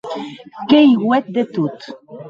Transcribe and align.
Qu’ei 0.67 0.91
uet 1.07 1.25
de 1.35 1.43
tot. 1.53 1.77